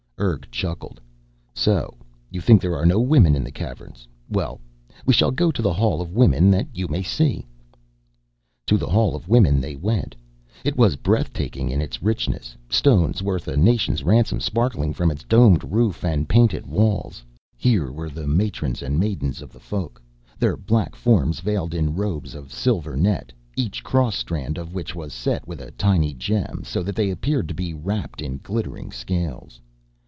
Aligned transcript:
Urg 0.23 0.47
chuckled. 0.51 1.01
"So, 1.55 1.95
you 2.29 2.41
think 2.41 2.61
there 2.61 2.75
are 2.75 2.85
no 2.85 2.99
women 3.01 3.35
in 3.35 3.43
the 3.43 3.51
Caverns? 3.51 4.07
Well, 4.29 4.61
we 5.03 5.13
shall 5.15 5.31
go 5.31 5.51
to 5.51 5.63
the 5.63 5.73
Hall 5.73 5.99
of 5.99 6.11
Women 6.13 6.51
that 6.51 6.67
you 6.71 6.87
may 6.87 7.01
see." 7.01 7.47
To 8.67 8.77
the 8.77 8.85
Hall 8.91 9.15
of 9.15 9.27
Women 9.27 9.59
they 9.59 9.75
went. 9.75 10.15
It 10.63 10.77
was 10.77 10.95
breath 10.95 11.33
taking 11.33 11.71
in 11.71 11.81
its 11.81 12.03
richness, 12.03 12.55
stones 12.69 13.23
worth 13.23 13.47
a 13.47 13.57
nation's 13.57 14.03
ransom 14.03 14.39
sparkling 14.39 14.93
from 14.93 15.09
its 15.09 15.23
domed 15.23 15.63
roof 15.63 16.05
and 16.05 16.29
painted 16.29 16.67
walls. 16.67 17.25
Here 17.57 17.91
were 17.91 18.11
the 18.11 18.27
matrons 18.27 18.83
and 18.83 18.99
maidens 18.99 19.41
of 19.41 19.51
the 19.51 19.59
Folk, 19.59 19.99
their 20.37 20.55
black 20.55 20.93
forms 20.95 21.39
veiled 21.39 21.73
in 21.73 21.95
robes 21.95 22.35
of 22.35 22.53
silver 22.53 22.95
net, 22.95 23.33
each 23.55 23.83
cross 23.83 24.15
strand 24.15 24.59
of 24.59 24.71
which 24.75 24.93
was 24.93 25.13
set 25.13 25.47
with 25.47 25.59
a 25.59 25.71
tiny 25.71 26.13
gem, 26.13 26.61
so 26.63 26.83
that 26.83 26.95
they 26.95 27.09
appeared 27.09 27.47
to 27.47 27.55
be 27.55 27.73
wrapped 27.73 28.21
in 28.21 28.39
glittering 28.43 28.91
scales. 28.91 29.59